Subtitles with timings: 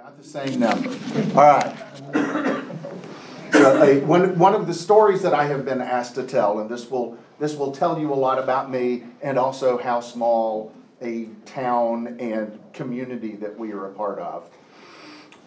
[0.00, 0.88] About the same number.
[1.38, 1.76] All right.
[3.52, 6.70] So, uh, one, one of the stories that I have been asked to tell, and
[6.70, 11.28] this will, this will tell you a lot about me and also how small a
[11.44, 14.48] town and community that we are a part of.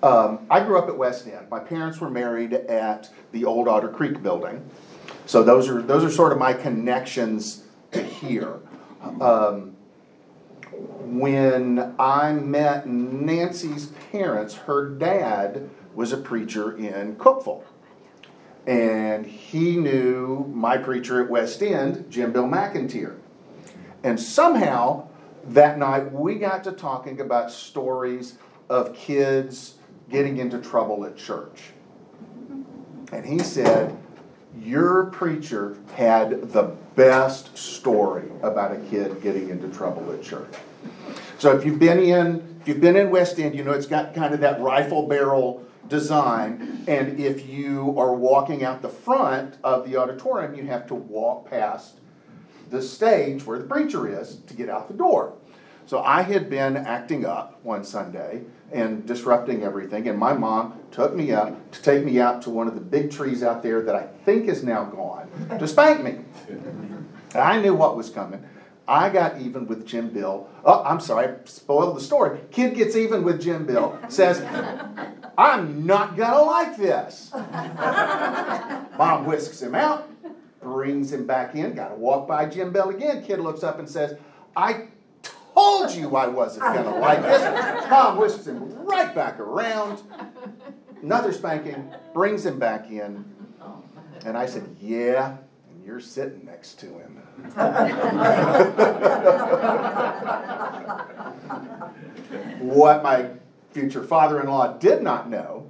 [0.03, 1.49] Um, I grew up at West End.
[1.49, 4.70] My parents were married at the old Otter Creek building.
[5.25, 8.59] So those are, those are sort of my connections to here.
[9.20, 9.72] Um,
[10.77, 17.64] when I met Nancy's parents, her dad was a preacher in Cookeville.
[18.65, 23.17] And he knew my preacher at West End, Jim Bill McInteer.
[24.04, 25.07] And somehow
[25.45, 28.37] that night we got to talking about stories
[28.69, 29.75] of kids
[30.09, 31.71] getting into trouble at church.
[33.11, 33.97] And he said,
[34.59, 40.53] Your preacher had the best story about a kid getting into trouble at church.
[41.39, 44.14] So if you've been in, if you've been in West End, you know it's got
[44.14, 46.84] kind of that rifle barrel design.
[46.88, 51.50] And if you are walking out the front of the auditorium, you have to walk
[51.50, 51.95] past
[52.70, 55.34] the stage where the preacher is to get out the door.
[55.86, 61.14] So I had been acting up one Sunday and disrupting everything, and my mom took
[61.14, 63.95] me up to take me out to one of the big trees out there that
[63.95, 66.20] I think is now gone to spank me.
[67.36, 68.44] I knew what was coming.
[68.88, 70.50] I got even with Jim Bill.
[70.66, 72.39] Oh, I'm sorry, I spoiled the story.
[72.52, 74.42] Kid gets even with Jim Bill, says,
[75.38, 77.31] I'm not gonna like this.
[78.98, 80.09] Mom whisks him out,
[80.61, 83.23] brings him back in, gotta walk by Jim Bill again.
[83.23, 84.17] Kid looks up and says,
[84.56, 84.88] I
[85.54, 87.90] told you I wasn't gonna like this.
[87.90, 90.02] Mom whisks him right back around.
[91.02, 93.26] Another spanking, brings him back in.
[94.26, 95.38] And I said, Yeah,
[95.70, 97.20] and you're sitting next to him.
[102.60, 103.30] what my
[103.72, 105.70] future father in law did not know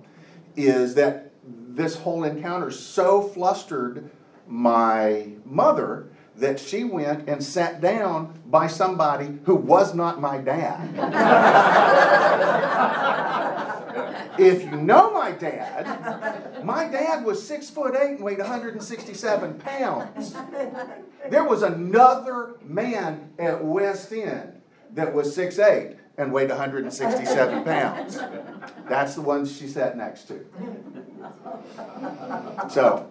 [0.55, 4.09] is that this whole encounter so flustered
[4.47, 10.89] my mother that she went and sat down by somebody who was not my dad.
[14.39, 20.35] if you know my dad, my dad was six foot eight and weighed 167 pounds.
[21.29, 24.61] There was another man at West End
[24.93, 28.19] that was six eight and weighed 167 pounds.
[28.87, 30.45] That's the one she sat next to.
[32.69, 33.09] So,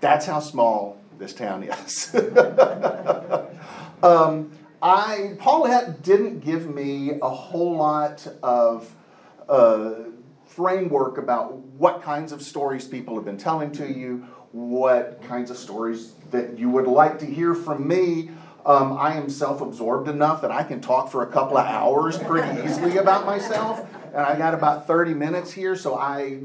[0.00, 2.14] that's how small this town is.
[4.02, 4.50] um,
[4.82, 8.92] I Paulette didn't give me a whole lot of
[9.48, 9.94] uh,
[10.44, 15.56] framework about what kinds of stories people have been telling to you, what kinds of
[15.56, 18.30] stories that you would like to hear from me.
[18.66, 22.18] Um, I am self absorbed enough that I can talk for a couple of hours
[22.18, 23.86] pretty easily about myself.
[24.08, 26.40] And I got about 30 minutes here, so I,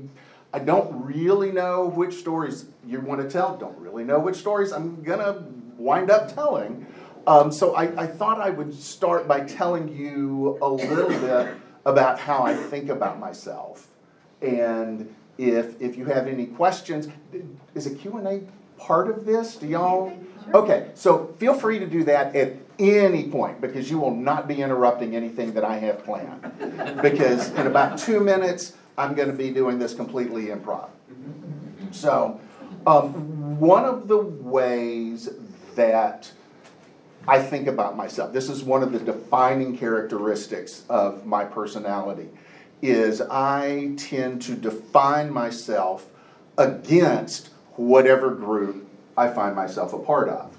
[0.58, 3.56] I don't really know which stories you want to tell.
[3.58, 5.44] Don't really know which stories I'm going to
[5.78, 6.88] wind up telling.
[7.28, 12.20] Um, so I, I thought I would start by telling you a little bit about
[12.20, 13.90] how I think about myself.
[14.42, 17.08] And if, if you have any questions,
[17.76, 18.42] is a Q&A
[18.80, 19.58] part of this?
[19.58, 20.12] Do y'all?
[20.56, 24.64] Okay, so feel free to do that at any point because you will not be
[24.64, 26.52] interrupting anything that I have planned.
[27.02, 30.90] Because in about two minutes, I'm going to be doing this completely improv.
[31.92, 32.40] So,
[32.86, 35.30] um, one of the ways
[35.76, 36.32] that
[37.28, 42.30] I think about myself, this is one of the defining characteristics of my personality,
[42.82, 46.08] is I tend to define myself
[46.58, 48.88] against whatever group
[49.18, 50.58] I find myself a part of.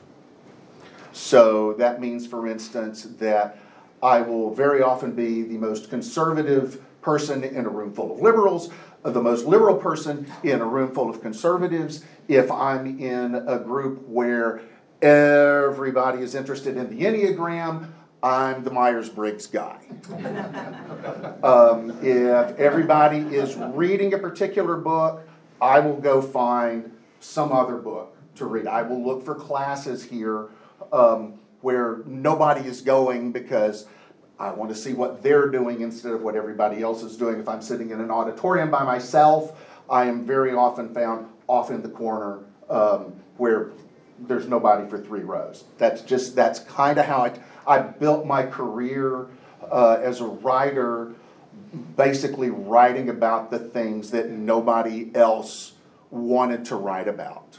[1.13, 3.59] So that means, for instance, that
[4.03, 8.71] I will very often be the most conservative person in a room full of liberals,
[9.03, 12.05] the most liberal person in a room full of conservatives.
[12.27, 14.61] If I'm in a group where
[15.01, 17.93] everybody is interested in the Enneagram,
[18.23, 19.79] I'm the Myers Briggs guy.
[21.43, 25.27] um, if everybody is reading a particular book,
[25.61, 28.67] I will go find some other book to read.
[28.67, 30.49] I will look for classes here
[30.93, 33.87] um, where nobody is going because
[34.39, 37.41] I want to see what they're doing instead of what everybody else is doing.
[37.41, 39.59] If I'm sitting in an auditorium by myself,
[39.91, 42.41] I am very often found off in the corner
[42.71, 43.71] um, where
[44.21, 45.65] there's nobody for three rows.
[45.79, 47.33] That's just that's kind of how I
[47.67, 49.27] I built my career
[49.71, 51.13] uh, as a writer,
[51.97, 55.73] basically writing about the things that nobody else
[56.11, 57.59] wanted to write about,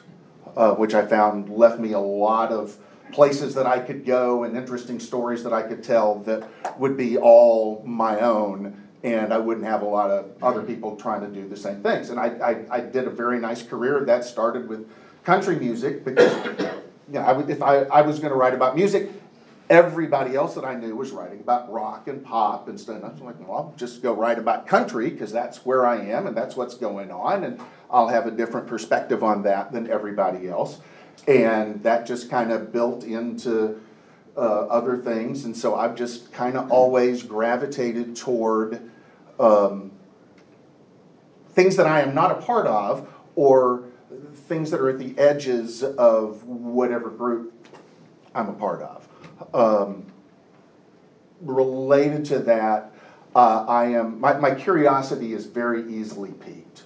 [0.56, 2.78] uh, which I found left me a lot of
[3.11, 7.17] places that I could go and interesting stories that I could tell that would be
[7.17, 11.47] all my own and I wouldn't have a lot of other people trying to do
[11.47, 12.09] the same things.
[12.09, 14.03] And I, I, I did a very nice career.
[14.06, 14.89] That started with
[15.23, 16.33] country music because
[17.07, 19.09] you know, I would, if I, I was going to write about music,
[19.69, 22.97] everybody else that I knew was writing about rock and pop and stuff.
[22.97, 25.97] And I was like, well, I'll just go write about country because that's where I
[25.97, 29.89] am and that's what's going on, and I'll have a different perspective on that than
[29.89, 30.79] everybody else.
[31.27, 33.80] And that just kind of built into
[34.39, 38.89] uh, other things, and so I've just kind of always gravitated toward
[39.38, 39.92] um,
[41.51, 43.83] things that I am not a part of or
[44.48, 47.68] things that are at the edges of whatever group
[48.33, 49.07] I'm a part of.
[49.54, 50.06] Um,
[51.42, 52.94] related to that,
[53.36, 56.83] uh, I am my, my curiosity is very easily piqued,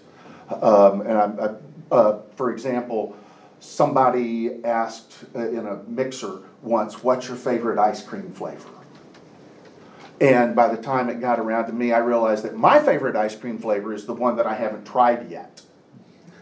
[0.49, 3.15] um, and I'm, I, uh, for example,
[3.63, 8.69] somebody asked uh, in a mixer once, "What's your favorite ice cream flavor?"
[10.21, 13.35] And by the time it got around to me, I realized that my favorite ice
[13.35, 15.61] cream flavor is the one that I haven't tried yet.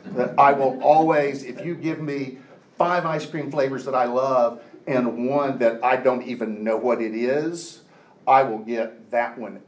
[0.05, 2.39] That I will always, if you give me
[2.77, 7.01] five ice cream flavors that I love and one that I don't even know what
[7.01, 7.81] it is,
[8.27, 9.61] I will get that one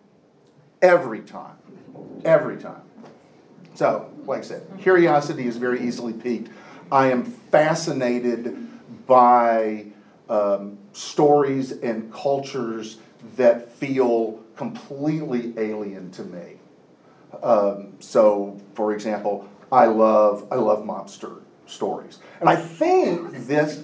[0.82, 1.58] every time.
[2.26, 2.82] Every time.
[3.76, 6.50] So, like I said, curiosity is very easily piqued.
[6.94, 8.56] I am fascinated
[9.08, 9.88] by
[10.30, 13.00] um, stories and cultures
[13.36, 16.58] that feel completely alien to me.
[17.42, 23.84] Um, so, for example, I love I love mobster stories, and I think this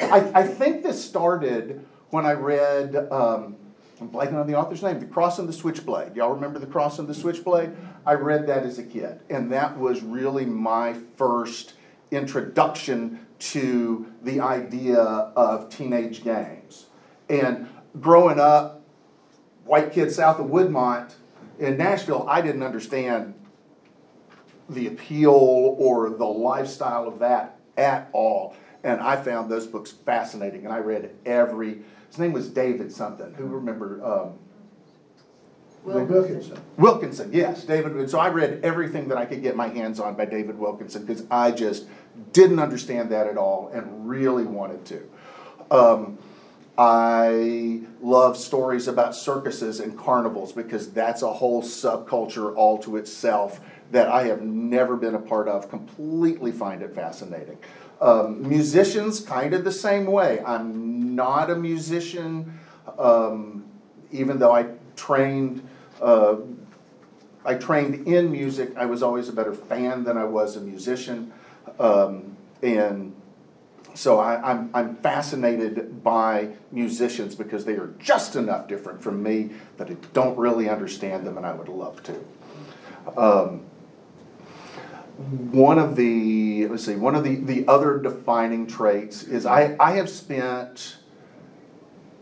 [0.00, 2.96] I, I think this started when I read.
[3.12, 3.54] Um,
[4.00, 4.98] I'm blanking on the author's name.
[4.98, 6.16] The Cross and the Switchblade.
[6.16, 7.70] Y'all remember The Cross and the Switchblade?
[8.04, 11.74] I read that as a kid, and that was really my first
[12.16, 16.86] introduction to the idea of teenage gangs.
[17.28, 17.68] And
[18.00, 18.82] growing up,
[19.64, 21.14] white kid south of Woodmont
[21.58, 23.34] in Nashville, I didn't understand
[24.68, 28.56] the appeal or the lifestyle of that at all.
[28.82, 31.82] And I found those books fascinating, and I read every.
[32.08, 33.34] His name was David something.
[33.34, 34.04] Who remember?
[34.04, 34.38] Um,
[35.86, 36.58] Wilkinson.
[36.76, 37.92] Wilkinson, yes, David.
[37.92, 41.04] And so I read everything that I could get my hands on by David Wilkinson
[41.04, 41.86] because I just
[42.32, 45.08] didn't understand that at all and really wanted to.
[45.70, 46.18] Um,
[46.78, 53.60] I love stories about circuses and carnivals because that's a whole subculture all to itself
[53.92, 55.70] that I have never been a part of.
[55.70, 57.58] Completely find it fascinating.
[58.00, 60.42] Um, musicians, kind of the same way.
[60.44, 62.58] I'm not a musician,
[62.98, 63.64] um,
[64.12, 64.66] even though I
[64.96, 65.66] trained.
[66.00, 66.36] Uh,
[67.44, 68.76] I trained in music.
[68.76, 71.32] I was always a better fan than I was a musician,
[71.78, 73.14] um, and
[73.94, 79.50] so I, I'm, I'm fascinated by musicians because they are just enough different from me
[79.78, 82.24] that I don't really understand them, and I would love to.
[83.16, 83.64] Um,
[85.16, 89.92] one of the let's see one of the, the other defining traits is I, I
[89.92, 90.98] have spent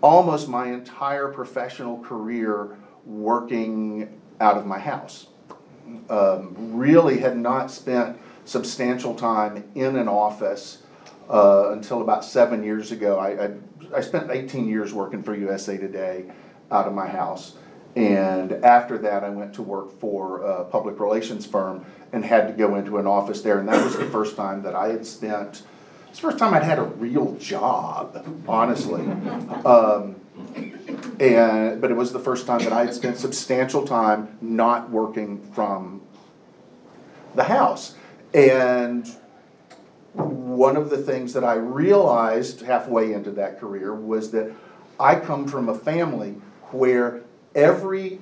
[0.00, 5.26] almost my entire professional career working out of my house
[6.08, 10.82] um, really had not spent substantial time in an office
[11.28, 13.18] uh, until about seven years ago.
[13.18, 13.50] I, I,
[13.96, 16.26] I, spent 18 years working for USA Today
[16.70, 17.56] out of my house.
[17.96, 22.52] And after that, I went to work for a public relations firm and had to
[22.52, 23.58] go into an office there.
[23.58, 25.62] And that was the first time that I had spent,
[26.08, 29.02] it's the first time I'd had a real job, honestly.
[29.64, 30.16] Um,
[31.18, 35.40] and, but it was the first time that I had spent substantial time not working
[35.52, 36.02] from
[37.34, 37.94] the house.
[38.34, 39.08] And
[40.12, 44.52] one of the things that I realized halfway into that career was that
[44.98, 46.36] I come from a family
[46.72, 47.22] where
[47.54, 48.20] every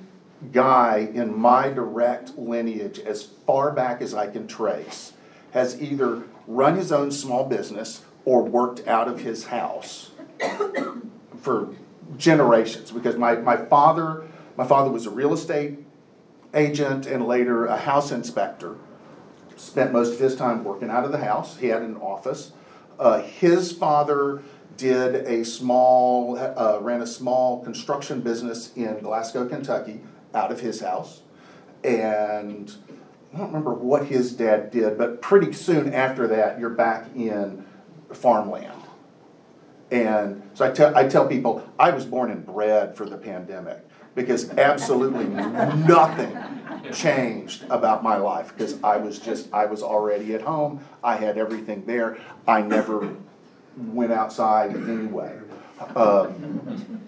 [0.51, 5.13] guy in my direct lineage, as far back as I can trace,
[5.51, 10.11] has either run his own small business or worked out of his house
[11.39, 11.69] for
[12.17, 12.91] generations.
[12.91, 14.27] Because my, my father,
[14.57, 15.79] my father was a real estate
[16.53, 18.77] agent and later a house inspector.
[19.63, 21.57] Spent most of his time working out of the house.
[21.57, 22.51] He had an office.
[22.99, 24.43] Uh, his father
[24.77, 30.01] did a small, uh, ran a small construction business in Glasgow, Kentucky,
[30.33, 31.21] out of his house.
[31.83, 32.73] And
[33.33, 37.65] I don't remember what his dad did, but pretty soon after that, you're back in
[38.11, 38.81] farmland.
[39.91, 43.87] And so I tell, I tell people, I was born and bred for the pandemic
[44.15, 46.37] because absolutely nothing
[46.91, 50.83] changed about my life because I was just, I was already at home.
[51.03, 52.17] I had everything there.
[52.47, 53.15] I never
[53.77, 55.39] went outside anyway.
[55.95, 57.07] Um,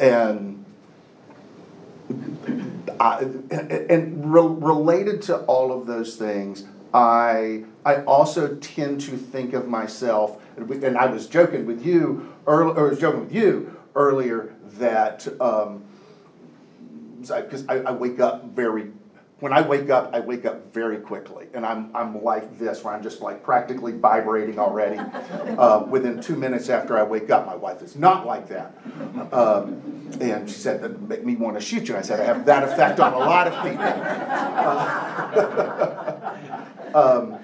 [0.00, 0.64] and
[3.00, 9.52] I, and, re- related to all of those things, I I also tend to think
[9.52, 13.76] of myself, and I was joking with you earlier, or I was joking with you
[13.94, 15.84] earlier that um,
[17.20, 18.92] because I, I wake up very
[19.38, 22.94] when I wake up, I wake up very quickly, and I'm I'm like this, where
[22.94, 24.98] I'm just like practically vibrating already.
[25.56, 28.76] Uh, within two minutes after I wake up, my wife is not like that,
[29.32, 31.96] um, and she said that make me want to shoot you.
[31.96, 33.84] I said I have that effect on a lot of people.
[36.94, 37.38] Uh, um,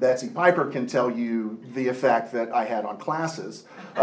[0.00, 3.64] Betsy Piper can tell you the effect that I had on classes.
[3.96, 4.02] I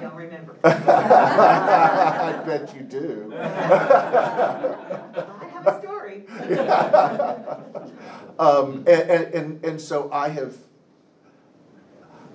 [0.00, 0.56] don't remember.
[0.64, 3.34] I bet you do.
[3.36, 3.46] I
[5.52, 6.24] have a story.
[8.38, 10.56] Um, and, and, and, and so I have,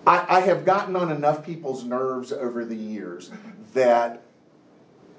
[0.05, 3.29] I, I have gotten on enough people's nerves over the years
[3.73, 4.23] that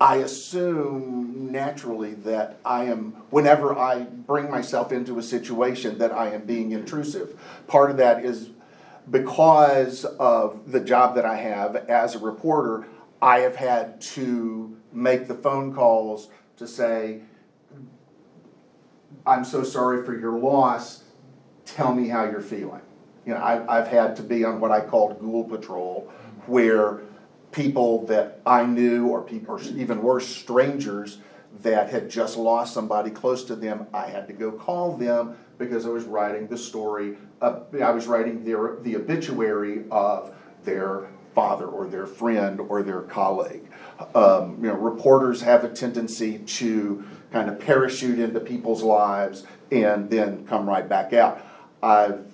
[0.02, 6.30] I assume naturally that I am, whenever I bring myself into a situation, that I
[6.30, 7.38] am being intrusive.
[7.68, 8.50] Part of that is
[9.08, 12.88] because of the job that I have as a reporter,
[13.22, 17.20] I have had to make the phone calls to say,
[19.24, 21.04] I'm so sorry for your loss.
[21.64, 22.82] Tell me how you're feeling.
[23.24, 26.12] You know, I, I've had to be on what I called ghoul patrol,
[26.46, 27.02] where
[27.52, 31.18] people that I knew, or people, even worse, strangers
[31.62, 35.86] that had just lost somebody close to them, I had to go call them because
[35.86, 37.16] I was writing the story.
[37.40, 43.02] Uh, I was writing their, the obituary of their father or their friend or their
[43.02, 43.68] colleague.
[44.14, 50.10] Um, you know, reporters have a tendency to kind of parachute into people's lives and
[50.10, 51.44] then come right back out.
[51.82, 52.26] I've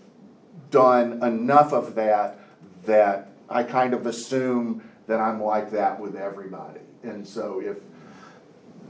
[0.71, 2.39] done enough of that
[2.85, 6.81] that I kind of assume that I'm like that with everybody.
[7.03, 7.79] And so if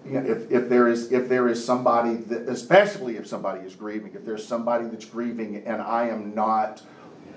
[0.04, 3.74] you know, if, if there is if there is somebody that especially if somebody is
[3.74, 6.82] grieving, if there's somebody that's grieving and I am not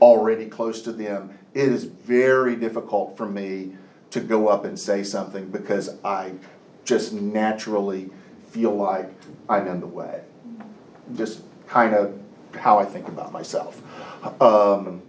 [0.02, 3.76] already close to them, it is very difficult for me
[4.10, 6.34] to go up and say something because I
[6.84, 8.10] just naturally
[8.50, 9.10] feel like
[9.48, 10.22] I'm in the way.
[11.16, 12.20] Just kind of
[12.56, 13.82] how I think about myself.
[14.42, 15.02] Um,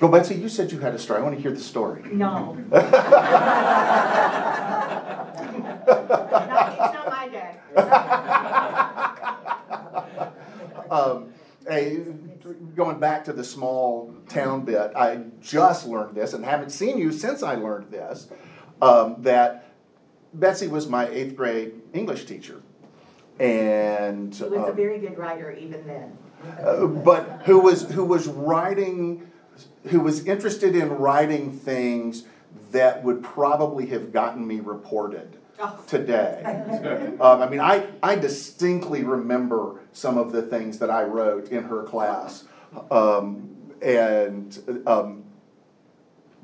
[0.00, 1.20] well, Betsy, you said you had a story.
[1.20, 2.02] I want to hear the story.
[2.12, 2.54] No.
[2.70, 2.84] Not-
[6.72, 7.56] It's not my day.
[10.90, 11.32] Um,
[11.68, 12.02] hey,
[12.74, 17.12] going back to the small town bit, I just learned this and haven't seen you
[17.12, 18.26] since I learned this.
[18.82, 19.72] Um, that
[20.34, 22.60] Betsy was my eighth grade English teacher,
[23.38, 26.18] and He was a um, very good writer even then.
[26.60, 29.29] uh, but who was who was writing,
[29.88, 32.24] who was interested in writing things
[32.72, 35.78] that would probably have gotten me reported Oh.
[35.86, 36.42] today.
[37.20, 41.64] Um, I mean, I, I distinctly remember some of the things that I wrote in
[41.64, 42.44] her class.
[42.90, 43.50] Um,
[43.82, 45.24] and um,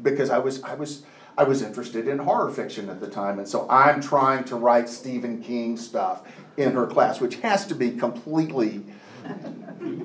[0.02, 1.04] because I was, I, was,
[1.38, 3.38] I was interested in horror fiction at the time.
[3.38, 6.22] And so I'm trying to write Stephen King stuff
[6.58, 8.84] in her class, which has to be completely,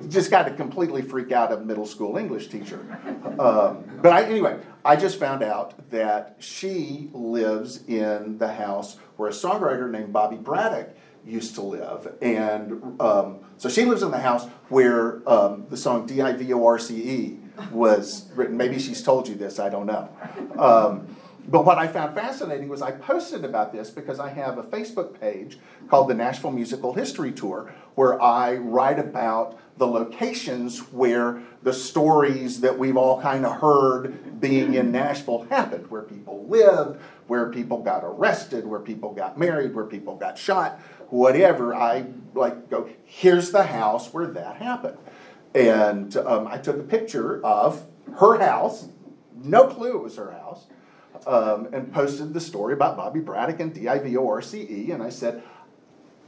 [0.10, 2.80] just got to completely freak out a middle school English teacher.
[3.40, 9.30] Um, but I, anyway, I just found out that she lives in the house where
[9.30, 10.90] a songwriter named Bobby Braddock
[11.26, 12.16] used to live.
[12.22, 16.54] And um, so she lives in the house where um, the song D I V
[16.54, 17.40] O R C E
[17.72, 18.58] was written.
[18.58, 20.10] Maybe she's told you this, I don't know.
[20.58, 21.16] Um,
[21.48, 25.20] but what I found fascinating was I posted about this because I have a Facebook
[25.20, 25.58] page
[25.90, 32.62] called the Nashville Musical History Tour where I write about the locations where the stories
[32.62, 37.82] that we've all kind of heard being in Nashville happened, where people lived, where people
[37.82, 40.80] got arrested, where people got married, where people got shot,
[41.10, 41.74] whatever.
[41.74, 44.98] I like go, here's the house where that happened.
[45.54, 47.86] And um, I took a picture of
[48.20, 48.88] her house,
[49.44, 50.68] no clue it was her house
[51.28, 54.62] um, and posted the story about Bobby Braddock and D I V O R C
[54.70, 54.92] E.
[54.92, 55.44] And I said,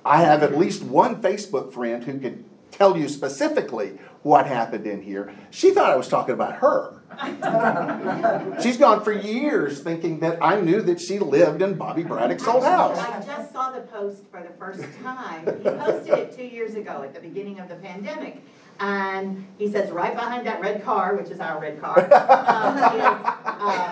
[0.06, 5.02] I have at least one Facebook friend who could tell you specifically what happened in
[5.02, 5.34] here.
[5.52, 7.00] She thought I was talking about her.
[8.62, 12.64] She's gone for years thinking that I knew that she lived in Bobby Braddock's old
[12.64, 12.98] house.
[12.98, 15.46] I just saw the post for the first time.
[15.46, 18.42] He posted it two years ago at the beginning of the pandemic.
[18.80, 22.96] And he says, right behind that red car, which is our red car, um,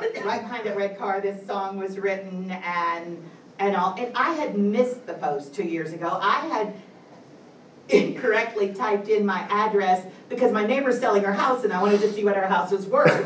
[0.03, 3.24] is, uh, right behind that red car, this song was written and,
[3.62, 3.96] and all.
[3.98, 6.18] And I had missed the post two years ago.
[6.22, 6.74] I had,
[7.89, 12.13] incorrectly typed in my address because my neighbor's selling her house and I wanted to
[12.13, 13.12] see what her house was worth.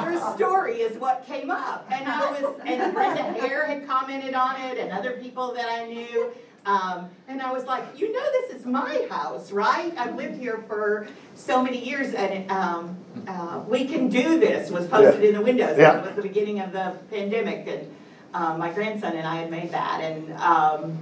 [0.00, 4.60] Her story is what came up, and I was, and Brenda Hare had commented on
[4.60, 6.32] it, and other people that I knew.
[6.64, 9.92] Um, and I was like, you know, this is my house, right?
[9.96, 14.86] I've lived here for so many years, and um, uh, we can do this was
[14.86, 15.76] posted in the windows.
[15.78, 15.98] Yeah.
[15.98, 17.94] It was the beginning of the pandemic, and
[18.34, 20.98] um, my grandson and I had made that, and um,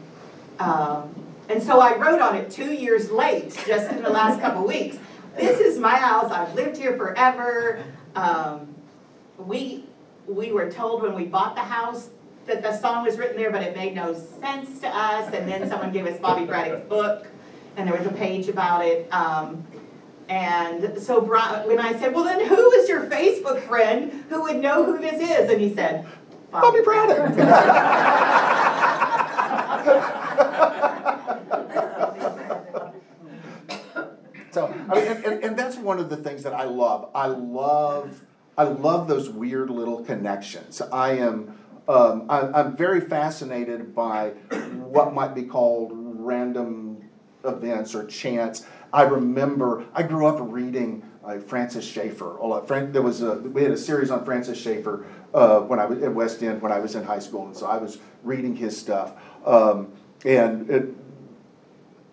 [0.59, 1.15] um,
[1.49, 4.99] and so I wrote on it two years late, just in the last couple weeks.
[5.37, 6.31] This is my house.
[6.33, 7.83] I've lived here forever.
[8.15, 8.75] Um,
[9.37, 9.85] we
[10.27, 12.11] we were told when we bought the house
[12.47, 15.33] that the song was written there, but it made no sense to us.
[15.33, 17.27] And then someone gave us Bobby Braddock's book,
[17.77, 19.13] and there was a page about it.
[19.13, 19.65] Um,
[20.29, 24.57] and so Bri- when I said, "Well, then who is your Facebook friend who would
[24.57, 26.07] know who this is?" and he said,
[26.51, 27.35] Bobby Braddock.
[34.51, 37.11] So, I mean, and, and, and that's one of the things that I love.
[37.15, 38.23] I love,
[38.57, 40.81] I love those weird little connections.
[40.81, 44.31] I am, um, I'm, I'm very fascinated by
[44.73, 47.09] what might be called random
[47.45, 48.67] events or chance.
[48.93, 52.37] I remember, I grew up reading uh, Francis Schaeffer.
[52.91, 56.15] There was a, we had a series on Francis Schaeffer uh, when I was at
[56.15, 59.13] West End when I was in high school, and so I was reading his stuff.
[59.45, 59.93] Um,
[60.25, 60.83] and it,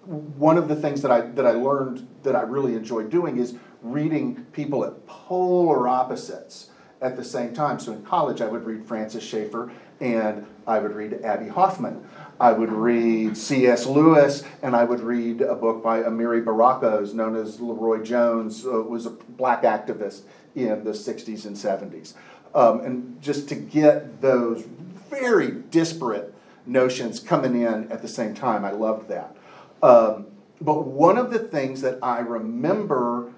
[0.05, 3.55] one of the things that I that I learned that I really enjoyed doing is
[3.81, 6.69] reading people at polar opposites
[7.01, 7.79] at the same time.
[7.79, 12.05] So in college, I would read Francis Schaeffer and I would read Abbie Hoffman.
[12.39, 13.85] I would read C.S.
[13.85, 18.81] Lewis and I would read a book by Amiri Barakos, known as LeRoi Jones, uh,
[18.81, 20.21] was a black activist
[20.53, 22.13] in the 60s and 70s.
[22.53, 24.65] Um, and just to get those
[25.09, 26.33] very disparate
[26.65, 29.35] notions coming in at the same time, I loved that.
[29.83, 30.27] Um,
[30.61, 33.33] but one of the things that I remember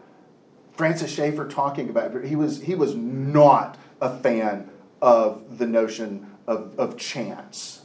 [0.78, 4.70] Francis Schaeffer talking about, he was, he was not a fan
[5.02, 7.82] of the notion of, of chance.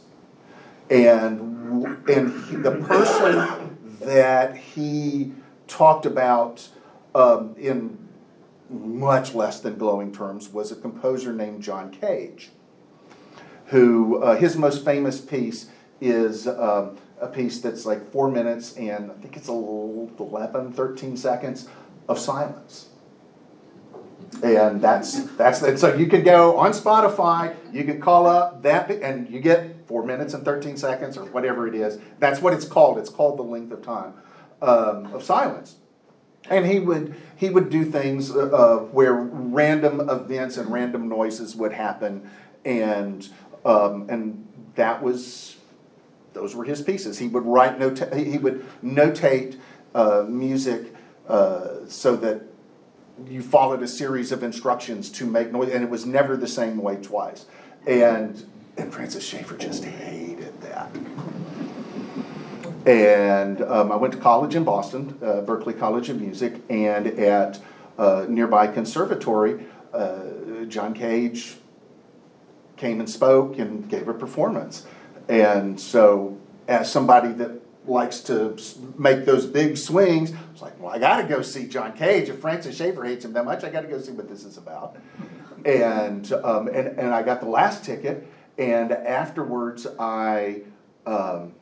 [0.90, 5.32] And, and he- the person that he
[5.66, 6.68] talked about
[7.14, 7.96] um, in
[8.68, 12.50] much less than glowing terms was a composer named John Cage,
[13.66, 19.10] who, uh, his most famous piece is um, a piece that's like four minutes and
[19.10, 21.68] I think it's a little 11, 13 seconds
[22.12, 22.88] of silence.
[24.42, 28.90] And that's that's and so you can go on Spotify, you can call up that
[28.90, 31.98] and you get four minutes and 13 seconds or whatever it is.
[32.18, 32.98] That's what it's called.
[32.98, 34.14] It's called the length of time
[34.62, 35.76] um, of silence.
[36.48, 41.54] And he would he would do things uh, uh, where random events and random noises
[41.54, 42.28] would happen,
[42.64, 43.28] and
[43.64, 45.56] um, and that was
[46.32, 47.18] those were his pieces.
[47.18, 49.58] He would write nota- he would notate
[49.94, 50.91] uh, music
[51.28, 52.42] uh, so that
[53.28, 56.78] you followed a series of instructions to make noise, and it was never the same
[56.78, 57.46] way twice.
[57.86, 58.44] And
[58.76, 60.90] and Francis Schaeffer just hated that.
[62.86, 67.60] And um, I went to college in Boston, uh, Berklee College of Music, and at
[67.98, 71.56] uh, nearby conservatory, uh, John Cage
[72.76, 74.86] came and spoke and gave a performance.
[75.28, 78.56] And so, as somebody that likes to
[78.96, 82.28] make those big swings, it's like, well, I got to go see John Cage.
[82.28, 84.56] If Francis Schaeffer hates him that much, I got to go see what this is
[84.56, 84.96] about.
[85.64, 88.26] And um, and and I got the last ticket,
[88.58, 90.62] and afterwards I.
[91.06, 91.54] Um,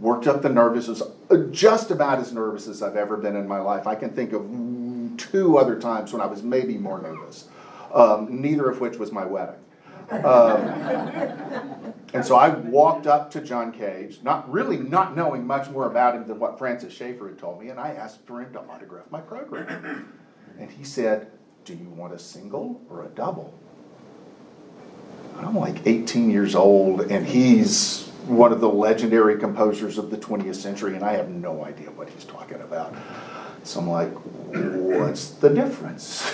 [0.00, 1.02] worked up the nervous, was
[1.50, 3.86] just about as nervous as I've ever been in my life.
[3.86, 4.42] I can think of
[5.16, 7.48] two other times when I was maybe more nervous,
[7.94, 9.56] um, neither of which was my wedding.
[10.10, 15.86] Um, and so I walked up to John Cage, not really not knowing much more
[15.86, 18.60] about him than what Francis Schaeffer had told me, and I asked for him to
[18.60, 20.12] autograph my program.
[20.58, 21.30] And he said,
[21.64, 23.52] Do you want a single or a double?
[25.38, 30.56] I'm like 18 years old, and he's one of the legendary composers of the 20th
[30.56, 32.94] century, and I have no idea what he's talking about.
[33.62, 36.32] So I'm like, what's the difference?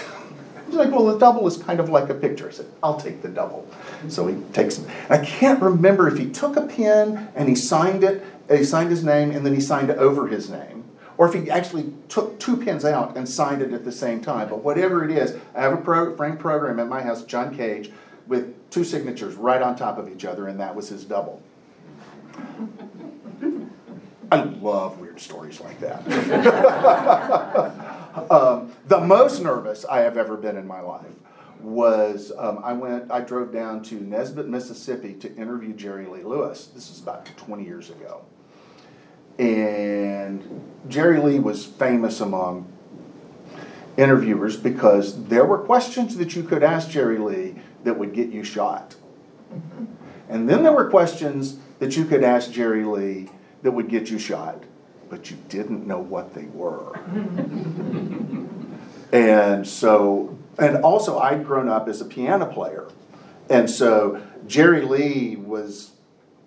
[0.72, 2.48] He's like, well, the double is kind of like a picture.
[2.48, 3.68] I said, I'll take the double.
[4.08, 4.88] So he takes, it.
[5.10, 9.04] I can't remember if he took a pen and he signed it, he signed his
[9.04, 10.84] name, and then he signed it over his name,
[11.18, 14.48] or if he actually took two pens out and signed it at the same time.
[14.48, 17.92] But whatever it is, I have a pro, program at my house, John Cage,
[18.26, 21.42] with two signatures right on top of each other, and that was his double.
[24.32, 26.02] I love weird stories like that.
[28.30, 31.14] um, the most nervous I have ever been in my life
[31.60, 36.66] was um, I went, I drove down to Nesbit, Mississippi to interview Jerry Lee Lewis.
[36.66, 38.24] This is about 20 years ago.
[39.38, 42.70] And Jerry Lee was famous among
[43.96, 48.44] interviewers because there were questions that you could ask Jerry Lee that would get you
[48.44, 48.96] shot.
[50.28, 53.28] And then there were questions that you could ask Jerry Lee
[53.62, 54.64] that would get you shot,
[55.12, 56.96] but you didn't know what they were.
[59.12, 62.88] and so, and also, I'd grown up as a piano player.
[63.50, 65.90] And so, Jerry Lee was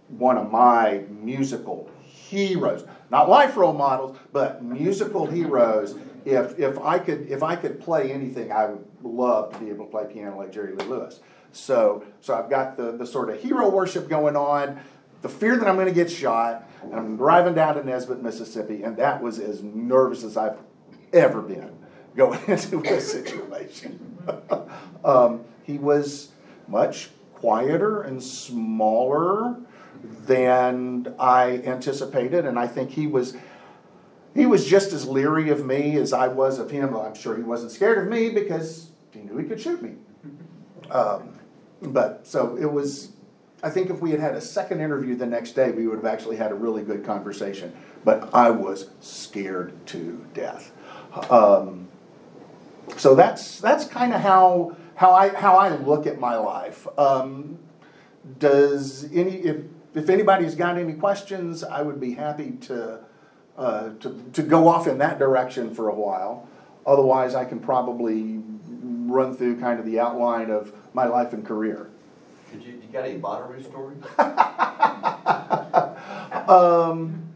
[0.07, 2.87] one of my musical heroes.
[3.11, 5.93] Not life role models, but musical heroes.
[6.25, 9.85] If, if, I could, if I could play anything, I would love to be able
[9.85, 11.19] to play piano like Jerry Lee Lewis.
[11.51, 14.79] So, so I've got the, the sort of hero worship going on,
[15.25, 18.83] the fear that I'm going to get shot, and I'm driving down to Nesbit, Mississippi,
[18.83, 20.59] and that was as nervous as I've
[21.13, 21.75] ever been
[22.15, 24.19] going into a situation.
[25.03, 26.29] um, he was
[26.67, 29.57] much quieter and smaller
[30.03, 33.35] than I anticipated, and I think he was
[34.35, 36.95] he was just as leery of me as I was of him.
[36.95, 39.93] I'm sure he wasn't scared of me because he knew he could shoot me.
[40.91, 41.39] Um,
[41.81, 43.13] but so it was.
[43.65, 46.05] I think if we had had a second interview the next day, we would have
[46.05, 47.75] actually had a really good conversation.
[48.03, 50.71] But I was scared to death.
[51.31, 51.87] Um,
[52.95, 56.87] so that's that's kind of how how I how I look at my life.
[56.95, 57.57] Um,
[58.37, 59.63] does any if
[59.95, 62.99] if anybody's got any questions, I would be happy to
[63.57, 66.47] uh, to to go off in that direction for a while.
[66.85, 68.43] Otherwise, I can probably
[69.07, 71.89] run through kind of the outline of my life and career.
[72.51, 74.01] Could you, got any Bonnaroo stories?
[76.49, 77.29] um,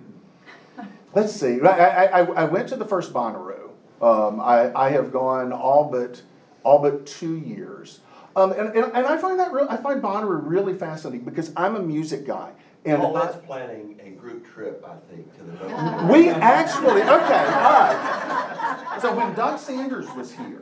[1.14, 1.60] let's see.
[1.62, 3.70] I, I, I went to the first Bonnaroo.
[4.02, 6.22] Um, I, I have gone all but
[6.64, 8.00] all but two years.
[8.36, 11.76] Um, and, and, and I find that real, I find Bonnaroo really fascinating because I'm
[11.76, 12.52] a music guy.
[12.86, 16.04] And Paulette's I- planning a group trip, I think, to the North.
[16.12, 19.00] we actually, okay, all right.
[19.02, 20.62] So when Doug Sanders was here,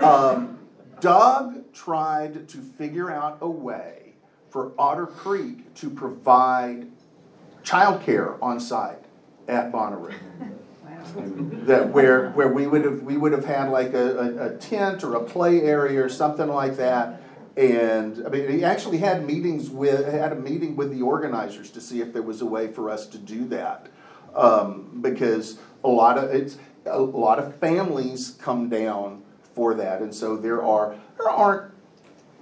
[0.00, 0.58] um,
[1.02, 4.14] Doug tried to figure out a way
[4.50, 6.86] for Otter Creek to provide
[7.64, 9.04] childcare on site
[9.48, 10.14] at Bonnaroo.
[11.66, 15.02] That where, where we would have, we would have had like a, a, a tent
[15.02, 17.20] or a play area or something like that.
[17.56, 21.80] And, I mean, he actually had meetings with, had a meeting with the organizers to
[21.80, 23.88] see if there was a way for us to do that.
[24.36, 30.14] Um, because a lot of, it's, a lot of families come down for that, and
[30.14, 31.72] so there are, there aren't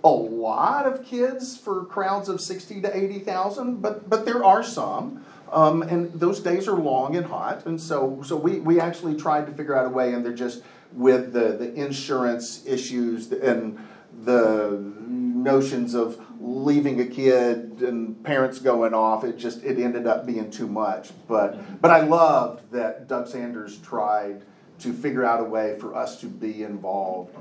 [0.03, 4.63] a lot of kids for crowds of sixty to eighty thousand, but, but there are
[4.63, 5.25] some.
[5.53, 9.47] Um, and those days are long and hot, and so, so we, we actually tried
[9.47, 13.77] to figure out a way, and they're just with the, the insurance issues and
[14.23, 20.25] the notions of leaving a kid and parents going off, it just, it ended up
[20.25, 21.11] being too much.
[21.27, 24.43] But, but I loved that Doug Sanders tried
[24.81, 27.37] to figure out a way for us to be involved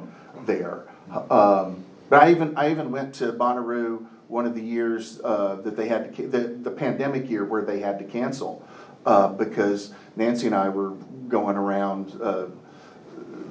[0.45, 0.85] there.
[1.29, 5.75] Um, but I even, I even went to Bonnaroo one of the years uh, that
[5.75, 8.65] they had to, the, the pandemic year where they had to cancel
[9.05, 10.91] uh, because Nancy and I were
[11.27, 12.45] going around uh,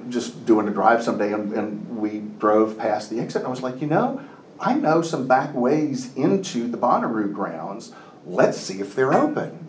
[0.09, 3.61] just doing a drive someday and, and we drove past the exit and I was
[3.61, 4.21] like, you know,
[4.59, 7.93] I know some back ways into the Bonnaroo grounds.
[8.25, 9.67] Let's see if they're open.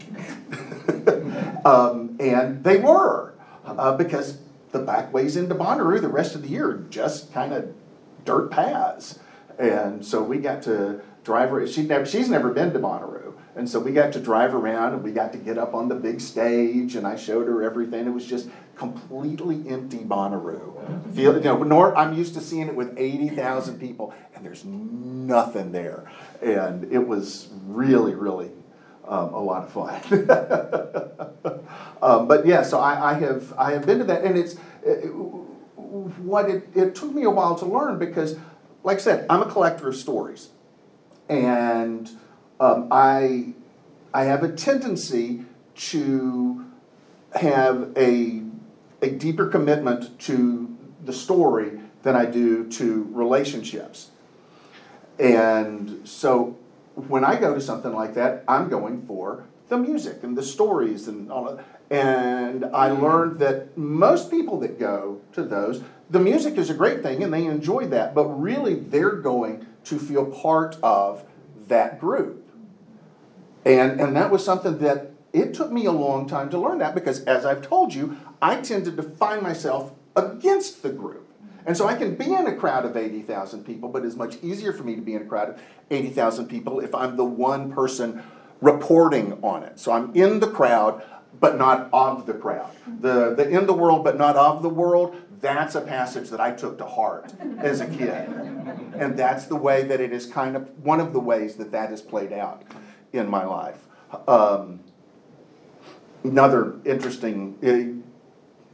[1.65, 3.35] um, and they were
[3.79, 4.39] uh, because
[4.73, 7.75] the back ways into Bonnaroo the rest of the year are just kind of
[8.25, 9.19] dirt paths.
[9.59, 11.67] And so we got to drive her.
[11.67, 13.35] She never, she's never been to Bonnaroo.
[13.57, 15.95] And so we got to drive around and we got to get up on the
[15.95, 18.07] big stage and I showed her everything.
[18.07, 21.15] It was just completely empty Bonnaroo.
[21.15, 25.73] Feel, you know, nor, I'm used to seeing it with 80,000 people and there's nothing
[25.73, 26.11] there.
[26.41, 28.51] And it was really, really
[29.11, 30.01] um, a lot of fun.
[32.03, 35.09] um, but yeah, so I, I, have, I have been to that and it's, it,
[35.09, 38.39] what it, it took me a while to learn because,
[38.85, 40.51] like I said, I'm a collector of stories.
[41.29, 42.09] And
[42.61, 43.55] um, I,
[44.15, 45.45] I have a tendency
[45.75, 46.65] to
[47.35, 48.43] have a,
[49.03, 54.11] a deeper commitment to the story than I do to relationships.
[55.19, 56.60] And so
[57.09, 61.09] when I go to something like that, I'm going for the music and the stories
[61.09, 63.03] and all of and I mm.
[63.03, 67.33] learned that most people that go to those, the music is a great thing and
[67.33, 71.25] they enjoy that, but really they're going to feel part of
[71.67, 72.49] that group.
[73.65, 76.95] And, and that was something that it took me a long time to learn that
[76.95, 81.20] because, as I've told you, I tended to find myself against the group.
[81.67, 84.73] And so I can be in a crowd of 80,000 people, but it's much easier
[84.73, 88.23] for me to be in a crowd of 80,000 people if I'm the one person
[88.61, 89.79] reporting on it.
[89.79, 91.03] So I'm in the crowd,
[91.39, 92.71] but not of the crowd.
[93.01, 96.53] The, the in the world, but not of the world, that's a passage that I
[96.53, 98.29] took to heart as a kid.
[98.95, 101.91] And that's the way that it is kind of, one of the ways that that
[101.91, 102.63] has played out
[103.13, 103.87] in my life.
[104.29, 104.81] Um,
[106.23, 108.00] another interesting, eh,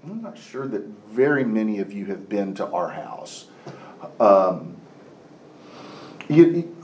[0.09, 3.47] I'm not sure that very many of you have been to our house.
[4.21, 4.77] Um,
[6.29, 6.77] you,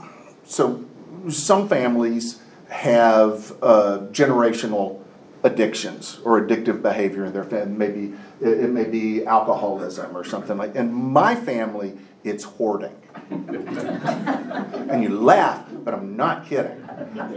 [0.43, 0.83] so
[1.29, 5.01] some families have uh, generational
[5.41, 7.77] addictions or addictive behavior in their family.
[7.77, 10.75] Maybe it, it may be alcoholism or something like.
[10.75, 12.95] In my family, it's hoarding.
[13.29, 16.83] and you laugh, but I'm not kidding.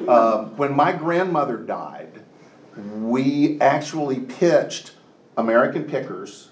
[0.08, 2.24] Um, when my grandmother died,
[2.76, 4.95] we actually pitched
[5.36, 6.50] American Pickers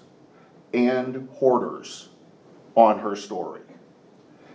[0.73, 2.09] and Hoarders
[2.75, 3.61] on her story.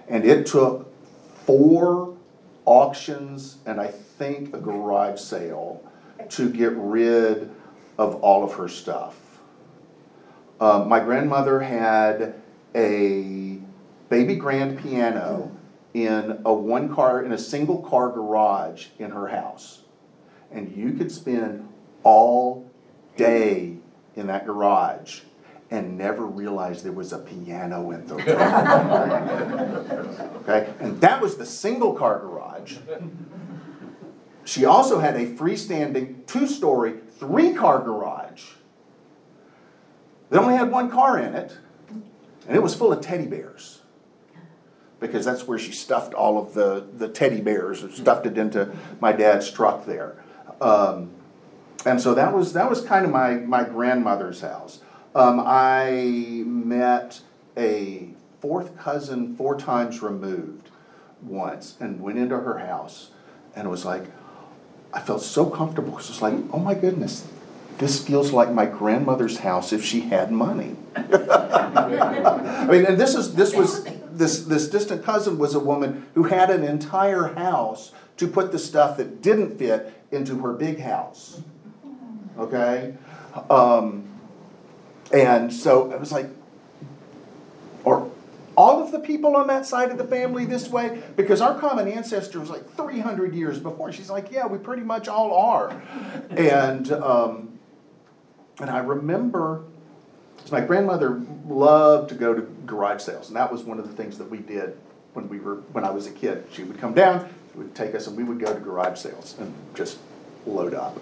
[0.09, 0.93] And it took
[1.45, 2.17] four
[2.65, 5.83] auctions and I think a garage sale
[6.29, 7.51] to get rid
[7.99, 9.19] of all of her stuff.
[10.61, 12.35] Uh, my grandmother had
[12.75, 13.59] a
[14.09, 15.51] baby grand piano
[15.95, 19.83] in a one car, in a single car garage in her house.
[20.53, 21.67] And you could spend
[22.03, 22.71] all
[23.17, 23.80] day
[24.21, 25.21] in that garage
[25.71, 28.27] and never realized there was a piano in the room.
[30.41, 32.79] Okay, and that was the single car garage.
[34.45, 38.45] She also had a freestanding two story, three car garage
[40.31, 41.57] that only had one car in it,
[42.49, 43.81] and it was full of teddy bears.
[44.99, 48.75] Because that's where she stuffed all of the, the teddy bears, and stuffed it into
[49.01, 50.23] my dad's truck there.
[50.61, 51.11] Um,
[51.85, 54.81] and so that was that was kind of my, my grandmother's house.
[55.15, 57.21] Um, I met
[57.57, 60.71] a fourth cousin four times removed
[61.23, 63.11] once and went into her house
[63.55, 64.05] and was like
[64.93, 67.27] I felt so comfortable because it's like, oh my goodness,
[67.79, 70.77] this feels like my grandmother's house if she had money.
[70.97, 76.25] I mean, and this is this was this this distant cousin was a woman who
[76.25, 81.41] had an entire house to put the stuff that didn't fit into her big house.
[82.41, 82.95] Okay?
[83.49, 84.09] Um,
[85.13, 86.27] and so it was like,
[87.85, 88.11] or
[88.57, 91.03] all of the people on that side of the family this way?
[91.17, 93.93] Because our common ancestor was like 300 years before.
[93.93, 95.71] She's like, yeah, we pretty much all are.
[96.31, 97.59] And, um,
[98.61, 99.63] and I remember,
[100.51, 104.19] my grandmother loved to go to garage sales, and that was one of the things
[104.19, 104.77] that we did
[105.15, 106.45] when we were, when I was a kid.
[106.53, 109.37] She would come down, she would take us, and we would go to garage sales
[109.39, 109.99] and just
[110.47, 110.99] load up.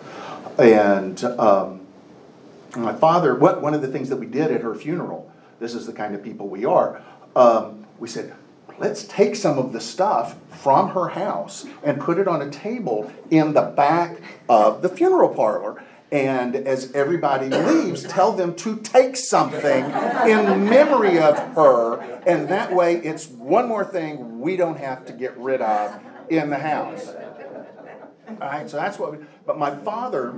[0.59, 1.87] And, um,
[2.77, 5.87] my father, what, one of the things that we did at her funeral, this is
[5.87, 7.03] the kind of people we are,
[7.35, 8.35] um, we said,
[8.79, 13.11] let's take some of the stuff from her house and put it on a table
[13.31, 15.83] in the back of the funeral parlor.
[16.11, 22.01] And as everybody leaves, tell them to take something in memory of her.
[22.27, 26.49] And that way, it's one more thing we don't have to get rid of in
[26.49, 27.09] the house.
[28.29, 30.31] All right, so that's what we, but my father,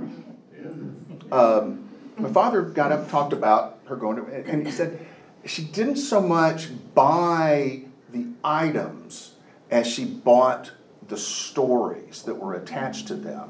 [1.31, 5.05] um, my father got up and talked about her going to, and he said
[5.45, 9.35] she didn't so much buy the items
[9.69, 10.71] as she bought
[11.07, 13.49] the stories that were attached to them.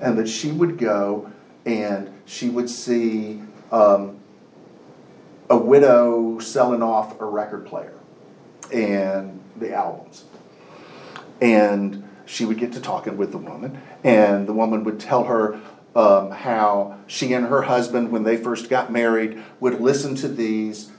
[0.00, 1.30] And that she would go
[1.66, 4.18] and she would see um,
[5.48, 7.94] a widow selling off a record player
[8.72, 10.24] and the albums.
[11.40, 15.60] And she would get to talking with the woman, and the woman would tell her
[15.96, 20.92] um, how she and her husband, when they first got married, would listen to these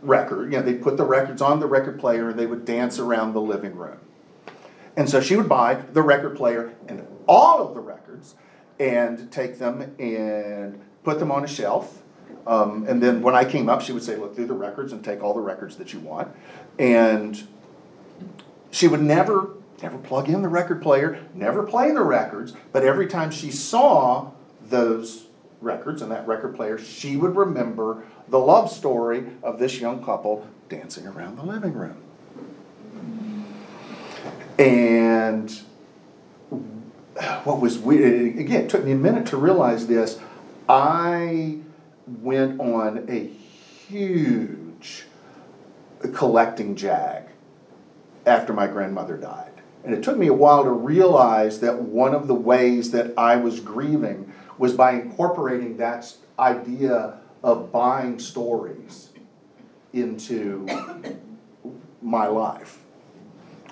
[0.00, 0.50] record.
[0.50, 3.34] You know, they'd put the records on the record player and they would dance around
[3.34, 3.98] the living room.
[4.96, 8.34] And so she would buy the record player and all of the records
[8.78, 12.02] and take them and put them on a shelf.
[12.46, 15.04] Um, and then when I came up, she would say, Look through the records and
[15.04, 16.28] take all the records that you want.
[16.78, 17.46] And
[18.70, 19.50] she would never,
[19.82, 24.30] never plug in the record player, never play the records, but every time she saw
[24.62, 25.26] those
[25.60, 30.46] records and that record player, she would remember the love story of this young couple
[30.68, 31.96] dancing around the living room.
[34.58, 35.50] And
[37.44, 40.18] what was weird, again, it took me a minute to realize this.
[40.68, 41.58] I
[42.06, 43.26] went on a
[43.88, 45.04] huge
[46.14, 47.24] collecting jag
[48.26, 49.49] after my grandmother died.
[49.84, 53.36] And it took me a while to realize that one of the ways that I
[53.36, 59.10] was grieving was by incorporating that idea of buying stories
[59.92, 60.66] into
[62.02, 62.84] my life.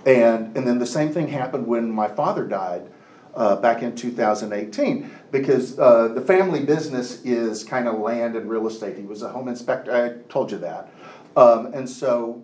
[0.06, 2.88] And, and then the same thing happened when my father died.
[3.34, 8.66] uh, back in 2018 because uh, the family business is kind of land and real
[8.66, 8.96] estate.
[8.96, 9.92] He was a home inspector.
[9.94, 10.92] I told you that.
[11.36, 12.42] Um, and so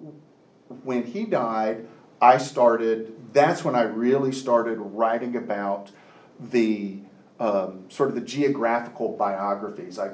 [0.85, 1.89] when he died,
[2.21, 5.91] I started, that's when I really started writing about
[6.39, 6.99] the
[7.41, 10.13] um, sort of the geographical biographies, I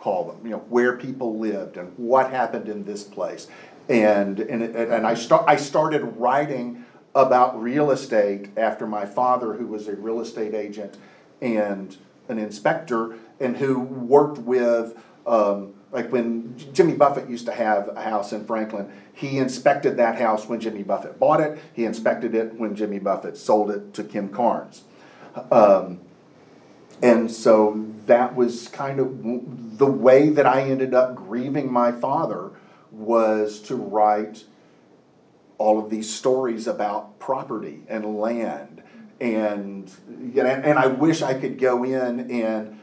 [0.00, 3.48] call them, you know, where people lived and what happened in this place.
[3.88, 6.84] And, and, and I, start, I started writing
[7.14, 10.96] about real estate after my father, who was a real estate agent
[11.40, 11.96] and
[12.28, 18.02] an inspector, and who worked with, um, like when Jimmy Buffett used to have a
[18.02, 21.58] house in Franklin, he inspected that house when Jimmy Buffett bought it.
[21.72, 24.82] He inspected it when Jimmy Buffett sold it to Kim Carnes.
[25.50, 26.00] Um,
[27.00, 32.50] and so that was kind of the way that I ended up grieving my father
[32.92, 34.44] was to write
[35.56, 38.82] all of these stories about property and land.
[39.18, 42.80] And, and I wish I could go in and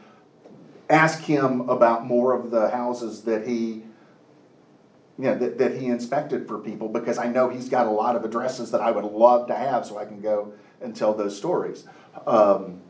[0.90, 3.82] ask him about more of the houses that he,
[5.18, 8.16] you know, that, that he inspected for people, because I know he's got a lot
[8.16, 11.36] of addresses that I would love to have, so I can go and tell those
[11.36, 11.84] stories.
[12.26, 12.80] Um,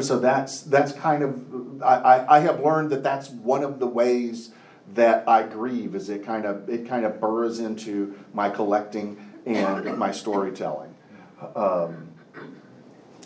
[0.00, 3.86] so that's, that's kind of, I, I, I have learned that that's one of the
[3.86, 4.50] ways
[4.94, 9.96] that I grieve, is it kind of, it kind of burrows into my collecting and
[9.96, 10.94] my storytelling.
[11.54, 12.08] Um,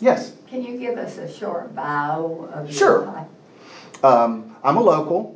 [0.01, 0.33] Yes?
[0.47, 3.05] Can you give us a short bio of your Sure.
[3.05, 3.27] life?
[4.03, 5.35] Um, I'm a local.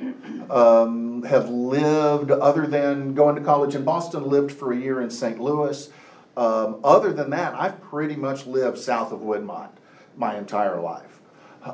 [0.50, 5.10] Um, have lived, other than going to college in Boston, lived for a year in
[5.10, 5.40] St.
[5.40, 5.90] Louis.
[6.36, 9.70] Um, other than that, I've pretty much lived south of Woodmont
[10.18, 11.22] my entire life.